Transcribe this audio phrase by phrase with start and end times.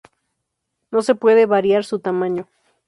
[0.89, 2.47] No se puede variar su tamaño.